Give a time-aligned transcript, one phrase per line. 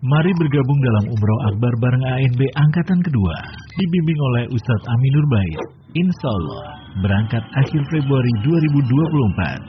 [0.00, 3.36] Mari bergabung dalam Umroh Akbar bareng ANB Angkatan Kedua.
[3.76, 5.60] Dibimbing oleh Ustadz Aminur Bait.
[5.92, 9.60] Insya Allah, berangkat akhir Februari 2024.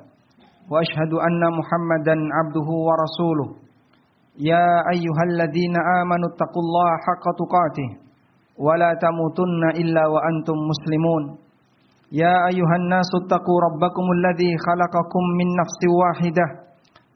[0.72, 3.47] وأشهد أن محمدا عبده ورسوله.
[4.52, 7.89] يا أيها الذين آمنوا اتقوا الله حق تقاته
[8.66, 11.23] ولا تموتن إلا وأنتم مسلمون.
[12.11, 16.47] يا أيها الناس اتقوا ربكم الذي خلقكم من نفس واحدة.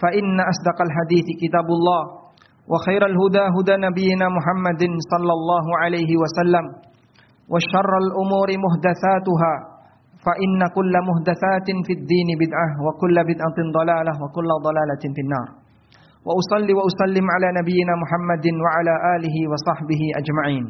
[0.00, 2.02] فإن أصدق الحديث كتاب الله
[2.72, 6.64] وخير الهدى هدى نبينا محمد صلى الله عليه وسلم
[7.52, 9.54] وشر الأمور محدثاتها
[10.26, 15.48] فإن كل محدثات في الدين بدعة وكل بدعة ضلالة وكل ضلالة في النار
[16.26, 20.66] وأصلي وأسلم على نبينا محمد وعلى آله وصحبه أجمعين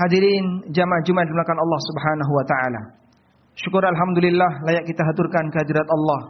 [0.00, 2.80] Hadirin jamaah Jumat dimuliakan Allah Subhanahu wa taala.
[3.52, 6.20] Syukur alhamdulillah layak kita haturkan kehadirat Allah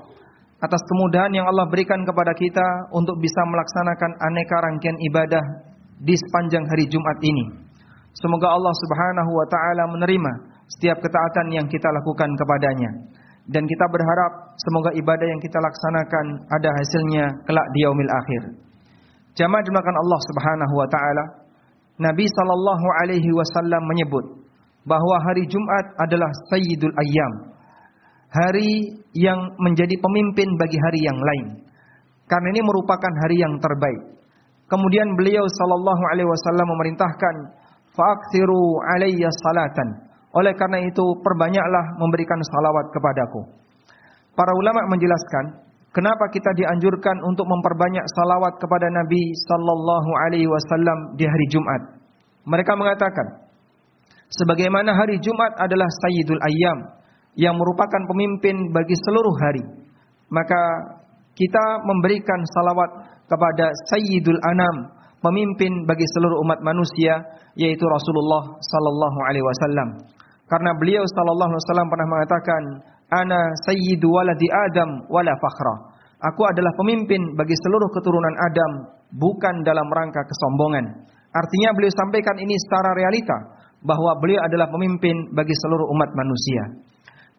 [0.65, 5.43] atas kemudahan yang Allah berikan kepada kita untuk bisa melaksanakan aneka rangkaian ibadah
[6.01, 7.45] di sepanjang hari Jumat ini.
[8.17, 10.31] Semoga Allah Subhanahu wa taala menerima
[10.73, 12.89] setiap ketaatan yang kita lakukan kepadanya.
[13.45, 18.43] Dan kita berharap semoga ibadah yang kita laksanakan ada hasilnya kelak di yaumil akhir.
[19.37, 21.25] Jamaah dimakan Allah Subhanahu wa taala,
[22.01, 24.25] Nabi sallallahu alaihi wasallam menyebut
[24.87, 27.54] bahwa hari Jumat adalah sayyidul ayyam,
[28.35, 31.45] hari yang menjadi pemimpin bagi hari yang lain.
[32.25, 34.01] Karena ini merupakan hari yang terbaik.
[34.65, 37.35] Kemudian beliau sallallahu alaihi wasallam memerintahkan
[37.93, 38.63] fa'aksiru
[38.97, 40.09] alayya salatan.
[40.35, 43.41] Oleh karena itu perbanyaklah memberikan salawat kepadaku.
[44.35, 45.63] Para ulama menjelaskan
[45.95, 51.81] kenapa kita dianjurkan untuk memperbanyak salawat kepada Nabi sallallahu alaihi wasallam di hari Jumat.
[52.43, 53.47] Mereka mengatakan
[54.27, 56.79] sebagaimana hari Jumat adalah sayyidul ayyam,
[57.35, 59.63] yang merupakan pemimpin bagi seluruh hari.
[60.31, 60.61] Maka
[61.35, 62.91] kita memberikan salawat
[63.27, 64.75] kepada Sayyidul Anam,
[65.19, 67.19] pemimpin bagi seluruh umat manusia,
[67.59, 69.89] yaitu Rasulullah sallallahu alaihi wasallam.
[70.47, 72.61] Karena beliau sallallahu alaihi wasallam pernah mengatakan,
[73.11, 75.75] "Ana sayyidu waladi Adam wala fakhra."
[76.31, 78.71] Aku adalah pemimpin bagi seluruh keturunan Adam,
[79.19, 80.85] bukan dalam rangka kesombongan.
[81.35, 83.37] Artinya beliau sampaikan ini secara realita
[83.83, 86.63] bahwa beliau adalah pemimpin bagi seluruh umat manusia.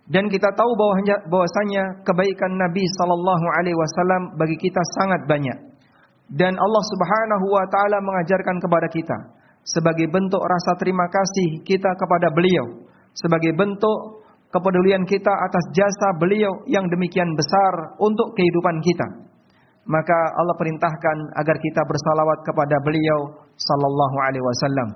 [0.07, 5.59] Dan kita tahu bahwasanya, bahwasanya kebaikan Nabi sallallahu alaihi wasallam bagi kita sangat banyak.
[6.31, 9.19] Dan Allah Subhanahu wa taala mengajarkan kepada kita
[9.67, 12.87] sebagai bentuk rasa terima kasih kita kepada beliau,
[13.19, 14.23] sebagai bentuk
[14.55, 19.07] kepedulian kita atas jasa beliau yang demikian besar untuk kehidupan kita.
[19.87, 24.89] Maka Allah perintahkan agar kita bersalawat kepada beliau sallallahu alaihi wasallam.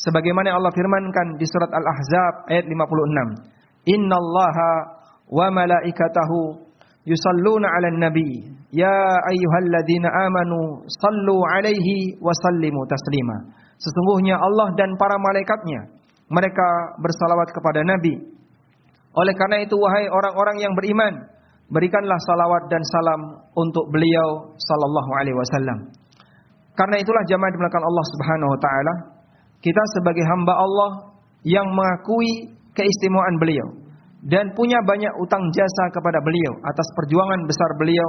[0.00, 3.53] Sebagaimana Allah firmankan di surat Al-Ahzab ayat 56.
[3.84, 4.70] Innallaha
[5.28, 6.60] wa malaikatahu
[7.04, 8.48] yusalluna 'alan nabi.
[8.74, 8.96] Ya
[9.30, 13.36] ayyuhalladzina amanu sallu 'alaihi wa sallimu taslima.
[13.78, 16.00] Sesungguhnya Allah dan para malaikatnya
[16.32, 18.34] mereka bersalawat kepada nabi.
[19.14, 21.14] Oleh karena itu wahai orang-orang yang beriman
[21.70, 23.20] berikanlah salawat dan salam
[23.54, 25.78] untuk beliau sallallahu alaihi wasallam.
[26.74, 28.94] Karena itulah jamaah dimulakan Allah Subhanahu wa taala
[29.64, 30.90] kita sebagai hamba Allah
[31.46, 33.66] yang mengakui keistimewaan beliau
[34.24, 38.08] dan punya banyak utang jasa kepada beliau atas perjuangan besar beliau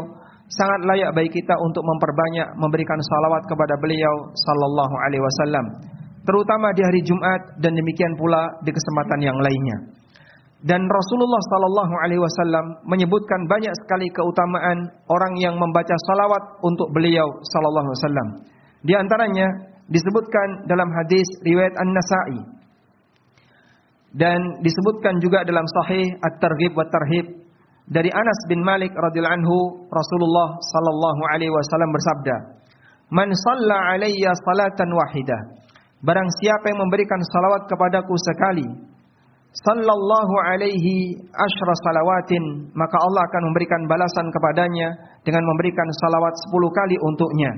[0.52, 5.66] sangat layak bagi kita untuk memperbanyak memberikan salawat kepada beliau sallallahu alaihi wasallam
[6.26, 9.78] terutama di hari Jumat dan demikian pula di kesempatan yang lainnya.
[10.66, 17.28] Dan Rasulullah sallallahu alaihi wasallam menyebutkan banyak sekali keutamaan orang yang membaca salawat untuk beliau
[17.54, 18.28] sallallahu alaihi wasallam.
[18.82, 19.48] Di antaranya
[19.94, 22.40] disebutkan dalam hadis riwayat An-Nasa'i
[24.16, 27.26] dan disebutkan juga dalam sahih At-Targhib wa Tarhib
[27.92, 29.58] dari Anas bin Malik radhiyallahu anhu
[29.92, 32.56] Rasulullah sallallahu alaihi wasallam bersabda
[33.14, 35.42] Man salla alayya salatan wahidah.
[36.02, 38.66] Barang siapa yang memberikan salawat kepadaku sekali,
[39.54, 44.88] sallallahu alaihi asyra salawatin, maka Allah akan memberikan balasan kepadanya
[45.22, 47.52] dengan memberikan salawat sepuluh kali untuknya.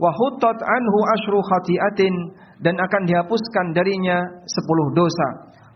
[0.00, 2.14] Wa anhu asyru khati'atin
[2.64, 5.28] dan akan dihapuskan darinya sepuluh dosa.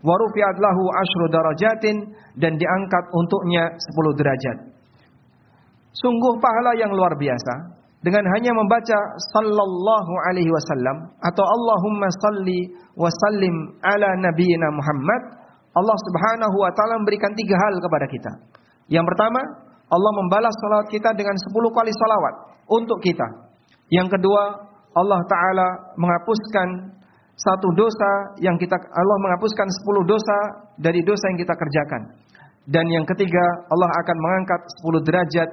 [0.03, 0.83] Wa rufi'at lahu
[1.31, 1.95] darajatin
[2.35, 4.57] dan diangkat untuknya sepuluh derajat.
[5.95, 8.99] Sungguh pahala yang luar biasa dengan hanya membaca
[9.31, 12.67] sallallahu alaihi wasallam atau Allahumma salli
[12.99, 15.39] wa sallim ala nabiyyina Muhammad
[15.73, 18.31] Allah Subhanahu wa taala memberikan tiga hal kepada kita.
[18.91, 19.41] Yang pertama,
[19.89, 22.35] Allah membalas salawat kita dengan sepuluh kali salawat
[22.69, 23.25] untuk kita.
[23.89, 24.43] Yang kedua,
[24.93, 25.67] Allah taala
[25.97, 26.67] menghapuskan
[27.33, 30.37] satu dosa yang kita Allah menghapuskan sepuluh dosa
[30.77, 32.01] dari dosa yang kita kerjakan.
[32.63, 35.49] Dan yang ketiga, Allah akan mengangkat sepuluh derajat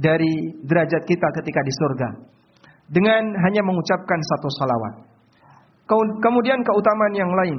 [0.00, 0.32] dari
[0.64, 2.08] derajat kita ketika di surga
[2.90, 4.94] dengan hanya mengucapkan satu salawat.
[6.24, 7.58] Kemudian keutamaan yang lain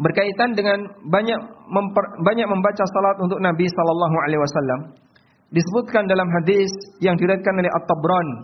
[0.00, 4.80] berkaitan dengan banyak memper, banyak membaca salat untuk Nabi sallallahu alaihi wasallam
[5.52, 6.72] disebutkan dalam hadis
[7.04, 8.36] yang diriwayatkan oleh At-Tabrani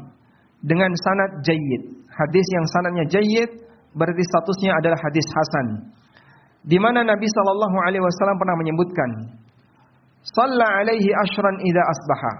[0.61, 1.83] dengan sanad jayyid.
[2.13, 3.51] Hadis yang sanadnya jayyid
[3.95, 5.67] berarti statusnya adalah hadis hasan.
[6.67, 9.11] Di mana Nabi sallallahu alaihi wasallam pernah menyebutkan,
[10.27, 12.33] "Shalla alaihi ashran idza asbaha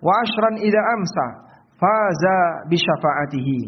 [0.00, 1.26] wa ashran idza amsa,
[1.76, 2.38] faza
[2.70, 3.58] bi syafaatihi."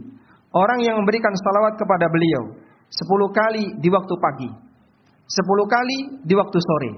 [0.56, 2.56] Orang yang memberikan salawat kepada beliau
[2.88, 4.50] sepuluh kali di waktu pagi,
[5.28, 6.92] sepuluh kali di waktu sore,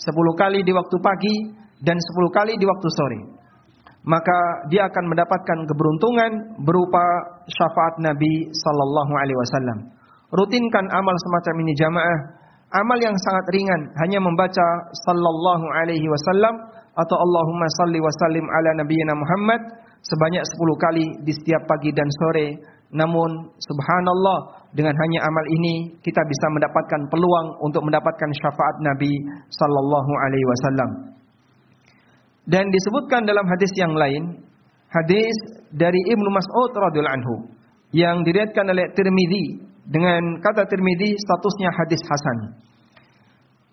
[0.00, 1.36] sepuluh kali di waktu pagi,
[1.84, 3.20] dan sepuluh kali di waktu sore.
[4.04, 7.04] Maka dia akan mendapatkan keberuntungan berupa
[7.48, 9.78] syafaat Nabi Sallallahu Alaihi Wasallam.
[10.28, 12.18] Rutinkan amal semacam ini jamaah.
[12.74, 14.66] Amal yang sangat ringan, hanya membaca
[15.08, 16.54] Sallallahu Alaihi Wasallam
[16.94, 19.60] atau Allahumma salli wa sallim ala nabiyyina Muhammad
[20.04, 22.48] sebanyak sepuluh kali di setiap pagi dan sore.
[22.94, 29.10] Namun subhanallah dengan hanya amal ini kita bisa mendapatkan peluang untuk mendapatkan syafaat Nabi
[29.50, 30.90] sallallahu alaihi wasallam.
[32.44, 34.44] Dan disebutkan dalam hadis yang lain,
[34.92, 35.36] hadis
[35.72, 37.34] dari Ibnu Mas'ud radhiyallahu anhu
[37.96, 42.38] yang diriwayatkan oleh Tirmizi dengan kata Tirmizi statusnya hadis hasan.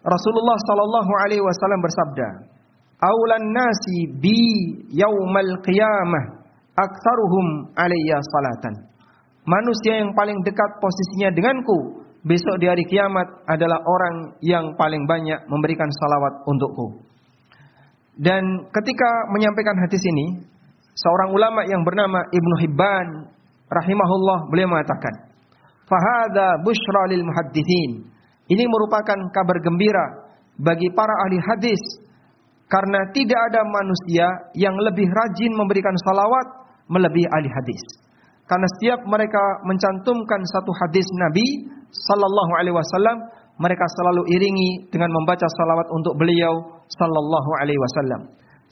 [0.02, 2.28] Rasulullah sallallahu alaihi wasallam bersabda,
[3.06, 4.40] "Aulan nasi bi
[4.90, 6.48] yaumal qiyamah
[6.80, 8.88] aktsaruhum alayya salatan."
[9.46, 15.38] Manusia yang paling dekat posisinya denganku besok di hari kiamat adalah orang yang paling banyak
[15.50, 17.11] memberikan salawat untukku.
[18.22, 20.46] Dan ketika menyampaikan hadis ini,
[20.94, 23.08] seorang ulama yang bernama Ibnu Hibban
[23.66, 25.34] rahimahullah beliau mengatakan,
[25.90, 28.06] "Fahada bushra lil muhaddithin."
[28.46, 30.06] Ini merupakan kabar gembira
[30.62, 31.82] bagi para ahli hadis
[32.70, 36.48] karena tidak ada manusia yang lebih rajin memberikan salawat
[36.94, 37.82] melebihi ahli hadis.
[38.46, 41.48] Karena setiap mereka mencantumkan satu hadis Nabi
[41.90, 43.18] sallallahu alaihi wasallam,
[43.62, 48.22] mereka selalu iringi dengan membaca salawat untuk beliau sallallahu alaihi wasallam.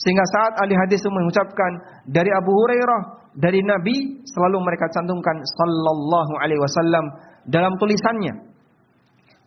[0.01, 1.71] Sehingga saat ahli hadis mengucapkan
[2.09, 3.01] dari Abu Hurairah,
[3.37, 7.05] dari Nabi, selalu mereka cantumkan sallallahu alaihi wasallam
[7.45, 8.49] dalam tulisannya.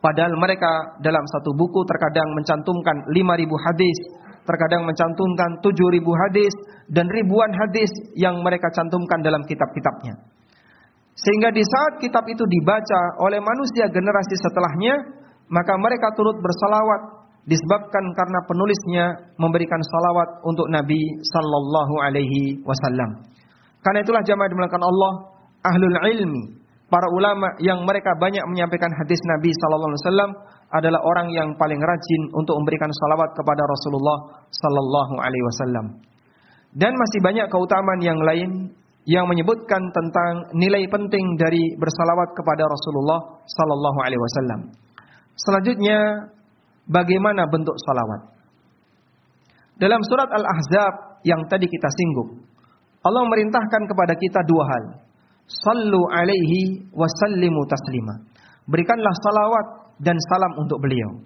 [0.02, 3.98] Padahal mereka dalam satu buku terkadang mencantumkan 5000 hadis,
[4.42, 6.52] terkadang mencantumkan 7000 hadis
[6.90, 10.18] dan ribuan hadis yang mereka cantumkan dalam kitab-kitabnya.
[11.14, 14.94] Sehingga di saat kitab itu dibaca oleh manusia generasi setelahnya,
[15.52, 19.04] maka mereka turut bersalawat disebabkan karena penulisnya
[19.36, 23.28] memberikan salawat untuk Nabi sallallahu alaihi wasallam.
[23.82, 25.12] Karena itulah jamaah dimulakan Allah,
[25.66, 26.44] ahlul ilmi,
[26.86, 30.30] para ulama yang mereka banyak menyampaikan hadis Nabi sallallahu alaihi wasallam
[30.72, 34.18] adalah orang yang paling rajin untuk memberikan salawat kepada Rasulullah
[34.48, 35.86] sallallahu alaihi wasallam.
[36.72, 38.50] Dan masih banyak keutamaan yang lain
[39.04, 44.60] yang menyebutkan tentang nilai penting dari bersalawat kepada Rasulullah sallallahu alaihi wasallam.
[45.36, 45.98] Selanjutnya
[46.88, 48.32] bagaimana bentuk salawat?
[49.80, 52.44] Dalam surat Al-Ahzab yang tadi kita singgung,
[53.02, 54.84] Allah memerintahkan kepada kita dua hal.
[55.50, 58.14] Sallu alaihi wa sallimu taslima.
[58.70, 59.66] Berikanlah salawat
[59.98, 61.18] dan salam untuk beliau.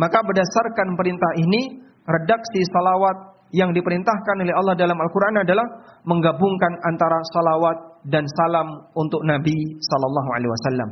[0.00, 1.76] Maka berdasarkan perintah ini,
[2.08, 5.66] redaksi salawat yang diperintahkan oleh Allah dalam Al-Quran adalah
[6.08, 7.76] menggabungkan antara salawat
[8.08, 10.88] dan salam untuk Nabi Sallallahu Alaihi Wasallam.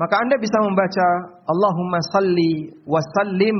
[0.00, 1.06] Maka anda bisa membaca
[1.44, 3.56] Allahumma salli wa sallim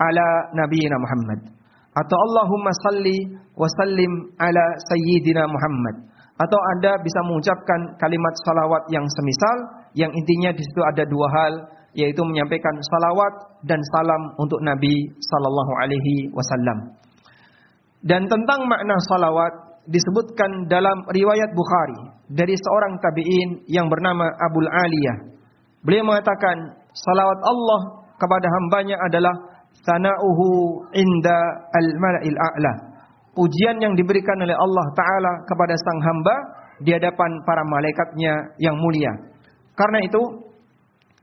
[0.00, 1.52] ala Nabiina Muhammad
[1.92, 6.08] atau Allahumma salli wa sallim ala Sayyidina Muhammad
[6.40, 9.56] atau anda bisa mengucapkan kalimat salawat yang semisal
[9.92, 11.54] yang intinya di situ ada dua hal
[11.92, 16.96] yaitu menyampaikan salawat dan salam untuk Nabi Sallallahu Alaihi Wasallam.
[18.00, 25.16] Dan tentang makna salawat disebutkan dalam riwayat Bukhari dari seorang tabi'in yang bernama Abul Aliyah.
[25.82, 27.80] Beliau mengatakan, salawat Allah
[28.18, 29.34] kepada hambanya adalah
[29.82, 30.46] sana'uhu
[30.94, 31.38] inda
[31.74, 32.72] al-mala'il a'la.
[33.32, 36.36] Pujian yang diberikan oleh Allah Ta'ala kepada sang hamba
[36.84, 39.10] di hadapan para malaikatnya yang mulia.
[39.72, 40.52] Karena itu,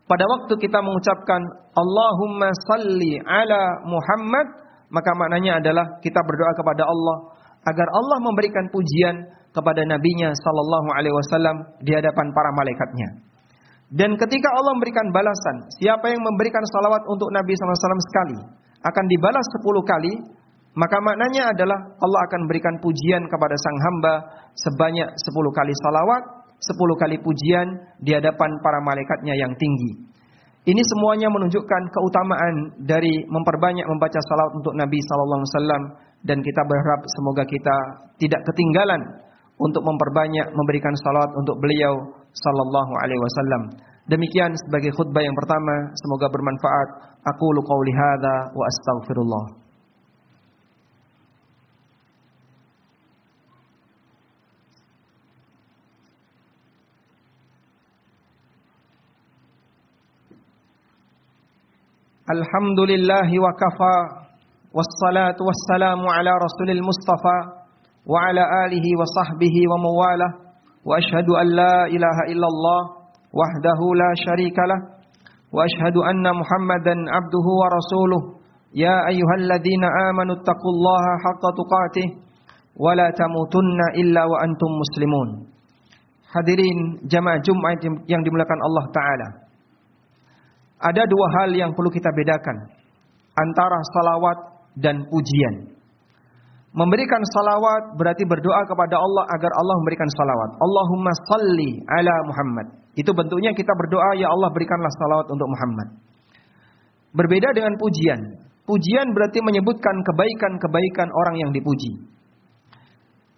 [0.10, 1.38] pada waktu kita mengucapkan
[1.78, 4.48] Allahumma salli ala Muhammad,
[4.90, 7.18] maka maknanya adalah kita berdoa kepada Allah
[7.70, 9.16] agar Allah memberikan pujian
[9.54, 13.29] kepada nabinya sallallahu alaihi wasallam di hadapan para malaikatnya.
[13.90, 18.38] Dan ketika Allah memberikan balasan, siapa yang memberikan salawat untuk Nabi SAW sekali,
[18.86, 20.14] akan dibalas sepuluh kali,
[20.78, 24.14] maka maknanya adalah Allah akan memberikan pujian kepada sang hamba
[24.54, 26.24] sebanyak sepuluh kali salawat,
[26.62, 27.68] sepuluh kali pujian
[27.98, 30.06] di hadapan para malaikatnya yang tinggi.
[30.70, 35.84] Ini semuanya menunjukkan keutamaan dari memperbanyak membaca salawat untuk Nabi Wasallam
[36.30, 37.78] dan kita berharap semoga kita
[38.22, 39.02] tidak ketinggalan
[39.58, 43.62] untuk memperbanyak memberikan salawat untuk beliau Sallallahu Alaihi Wasallam.
[44.10, 46.90] Demikian sebagai khutbah yang pertama, semoga bermanfaat.
[47.30, 49.46] Aku qauli hadza wa astaghfirullah.
[62.30, 63.50] Alhamdulillahi wa
[64.70, 67.66] wassalatu wassalamu ala rasulil mustafa
[68.06, 69.06] wa ala alihi wa
[69.66, 70.49] wa
[70.96, 72.82] an la ilaha illallah
[73.30, 74.80] wahdahu la syarika lah
[75.54, 78.22] wa ashhadu anna muhammadan abduhu wa rasuluh
[78.74, 82.08] ya ayyuhalladzina amanu taqullaha haqqa tuqatih
[82.78, 85.50] wa la tamutunna illa wa antum muslimun
[86.30, 89.30] Hadirin jamaah Jumat yang dimuliakan Allah taala.
[90.78, 92.70] Ada dua hal yang perlu kita bedakan
[93.34, 94.38] antara salawat
[94.78, 95.74] dan pujian.
[96.70, 100.50] Memberikan salawat berarti berdoa kepada Allah agar Allah memberikan salawat.
[100.62, 102.68] Allahumma salli ala Muhammad.
[102.94, 105.88] Itu bentuknya kita berdoa, ya Allah berikanlah salawat untuk Muhammad.
[107.10, 108.22] Berbeda dengan pujian.
[108.70, 112.06] Pujian berarti menyebutkan kebaikan-kebaikan orang yang dipuji.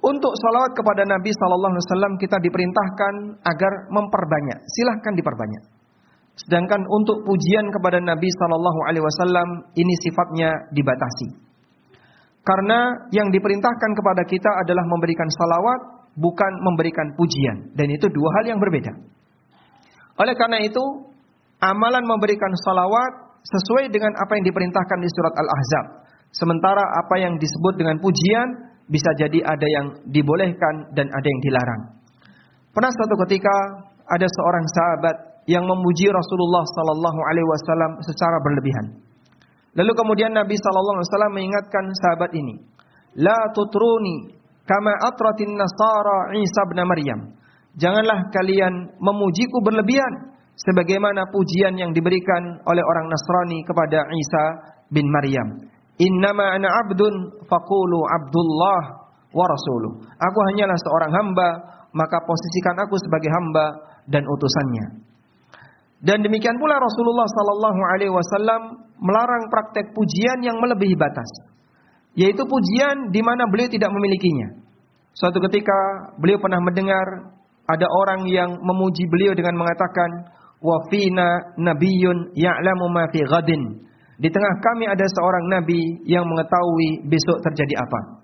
[0.01, 3.13] Untuk salawat kepada Nabi Sallallahu Alaihi Wasallam kita diperintahkan
[3.47, 4.59] agar memperbanyak.
[4.75, 5.63] Silahkan diperbanyak.
[6.35, 9.47] Sedangkan untuk pujian kepada Nabi Sallallahu Alaihi Wasallam
[9.77, 11.50] ini sifatnya dibatasi.
[12.41, 15.79] Karena yang diperintahkan kepada kita adalah memberikan salawat,
[16.17, 17.69] bukan memberikan pujian.
[17.77, 18.93] Dan itu dua hal yang berbeda.
[20.17, 20.81] Oleh karena itu,
[21.61, 25.85] amalan memberikan salawat sesuai dengan apa yang diperintahkan di surat Al-Ahzab.
[26.33, 28.47] Sementara apa yang disebut dengan pujian
[28.89, 31.81] bisa jadi ada yang dibolehkan dan ada yang dilarang.
[32.71, 33.55] Pernah suatu ketika
[34.07, 35.15] ada seorang sahabat
[35.49, 38.85] yang memuji Rasulullah sallallahu alaihi wasallam secara berlebihan.
[39.71, 42.55] Lalu kemudian Nabi sallallahu alaihi wasallam mengingatkan sahabat ini,
[43.23, 44.35] "La tutruni
[44.67, 47.19] kama atratin nasara Isa bin Maryam."
[47.79, 54.43] Janganlah kalian memujiku berlebihan sebagaimana pujian yang diberikan oleh orang Nasrani kepada Isa
[54.91, 55.71] bin Maryam.
[56.03, 58.81] Innama ana abdun faqulu abdullah
[59.31, 60.03] wa rasuluh.
[60.03, 61.49] Aku hanyalah seorang hamba,
[61.95, 63.65] maka posisikan aku sebagai hamba
[64.11, 64.85] dan utusannya.
[66.01, 68.61] Dan demikian pula Rasulullah Sallallahu Alaihi Wasallam
[69.01, 71.27] melarang praktek pujian yang melebihi batas,
[72.13, 74.61] yaitu pujian di mana beliau tidak memilikinya.
[75.17, 75.75] Suatu ketika
[76.21, 77.35] beliau pernah mendengar
[77.67, 80.31] ada orang yang memuji beliau dengan mengatakan,
[80.61, 83.89] wafina nabiyun ya'lamu ma fi ghadin.
[84.21, 88.21] Di tengah kami ada seorang nabi yang mengetahui besok terjadi apa.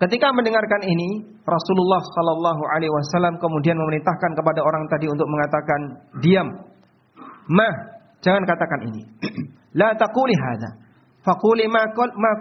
[0.00, 5.80] Ketika mendengarkan ini, Rasulullah Shallallahu Alaihi Wasallam kemudian memerintahkan kepada orang tadi untuk mengatakan
[6.24, 6.48] diam,
[7.52, 7.74] mah
[8.24, 9.02] jangan katakan ini.
[9.76, 10.70] La takuli hada,
[11.22, 11.86] fakuli ma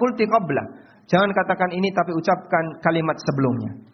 [0.01, 0.63] kulti qabla.
[1.09, 3.89] Jangan katakan ini tapi ucapkan kalimat sebelumnya.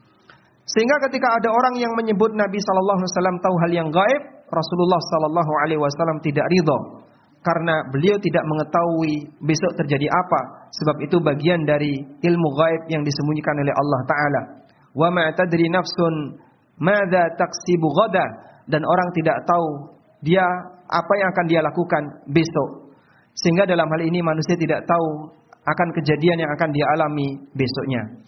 [0.66, 5.00] Sehingga ketika ada orang yang menyebut Nabi Shallallahu Alaihi Wasallam tahu hal yang gaib, Rasulullah
[5.00, 7.06] Shallallahu Alaihi Wasallam tidak ridho
[7.46, 10.66] karena beliau tidak mengetahui besok terjadi apa.
[10.74, 14.42] Sebab itu bagian dari ilmu gaib yang disembunyikan oleh Allah Ta'ala.
[14.98, 16.42] Wa ma tadri nafsun
[16.82, 18.26] madza taksibu ghada
[18.66, 19.94] dan orang tidak tahu
[20.26, 20.44] dia
[20.90, 22.85] apa yang akan dia lakukan besok.
[23.36, 28.26] Sehingga dalam hal ini manusia tidak tahu akan kejadian yang akan dia alami besoknya.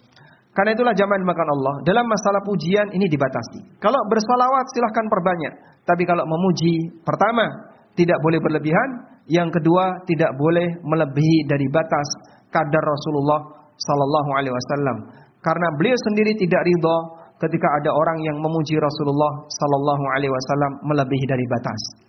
[0.52, 1.74] Karena itulah zaman makan Allah.
[1.86, 3.78] Dalam masalah pujian ini dibatasi.
[3.78, 5.54] Kalau bersalawat silahkan perbanyak.
[5.86, 7.46] Tapi kalau memuji, pertama
[7.94, 8.88] tidak boleh berlebihan,
[9.30, 12.08] yang kedua tidak boleh melebihi dari batas
[12.50, 14.96] kadar Rasulullah sallallahu alaihi wasallam.
[15.38, 16.96] Karena beliau sendiri tidak ridho
[17.38, 22.07] ketika ada orang yang memuji Rasulullah sallallahu alaihi wasallam melebihi dari batas.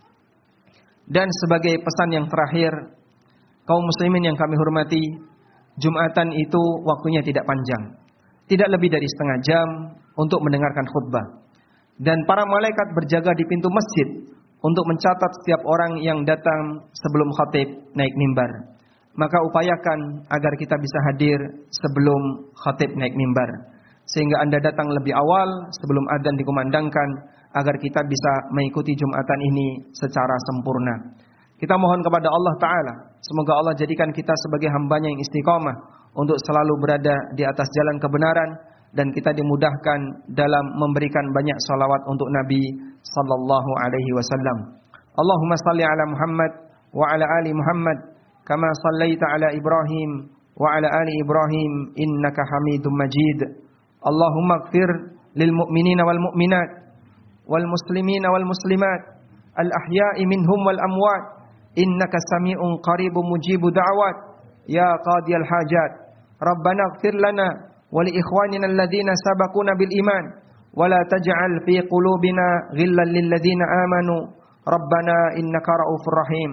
[1.09, 2.71] Dan sebagai pesan yang terakhir,
[3.65, 5.03] kaum muslimin yang kami hormati,
[5.79, 7.95] Jumatan itu waktunya tidak panjang.
[8.51, 9.67] Tidak lebih dari setengah jam
[10.19, 11.27] untuk mendengarkan khutbah.
[11.99, 14.23] dan para malaikat berjaga di pintu masjid
[14.63, 18.47] untuk mencatat setiap orang yang datang sebelum khatib naik mimbar.
[19.19, 23.51] Maka upayakan agar kita bisa hadir sebelum khatib naik mimbar.
[24.15, 27.09] Sehingga Anda datang lebih awal sebelum adzan dikumandangkan
[27.53, 30.95] agar kita bisa mengikuti Jumatan ini secara sempurna.
[31.59, 32.93] Kita mohon kepada Allah Ta'ala.
[33.19, 35.75] Semoga Allah jadikan kita sebagai hambanya yang istiqamah.
[36.15, 38.49] Untuk selalu berada di atas jalan kebenaran.
[38.89, 39.99] Dan kita dimudahkan
[40.33, 42.63] dalam memberikan banyak salawat untuk Nabi
[43.05, 44.57] Sallallahu Alaihi Wasallam.
[45.13, 46.51] Allahumma salli ala Muhammad
[46.95, 47.97] wa ala ali Muhammad.
[48.47, 53.39] Kama sallaita ala Ibrahim wa ala ali Ibrahim innaka hamidun majid.
[54.01, 54.89] Allahumma gfir
[55.37, 56.88] lil mu'minina wal mu'minat
[57.51, 59.01] والمسلمين والمسلمات.
[59.63, 61.23] الأحياء منهم والأموات.
[61.83, 64.17] إنك سميع قريب مجيب دعوات.
[64.77, 65.93] يا قاضي الحاجات.
[66.49, 67.47] ربنا اغفر لنا
[67.95, 70.25] ولإخواننا الذين سبقونا بالإيمان.
[70.79, 72.47] ولا تجعل في قلوبنا
[72.79, 74.21] غلا للذين آمنوا.
[74.75, 76.51] ربنا إنك رؤوف رحيم.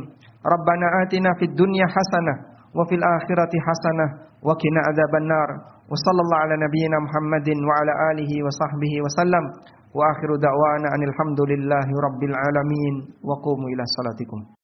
[0.54, 2.34] ربنا آتنا في الدنيا حسنة
[2.78, 4.06] وفي الآخرة حسنة
[4.46, 5.48] وقنا عذاب النار.
[5.90, 9.44] وصلى الله على نبينا محمد وعلى آله وصحبه وسلم.
[9.94, 12.94] Wa akhiru da'wana anil hamdulillahi rabbil alamin.
[13.22, 14.55] Wa qumu ila salatikum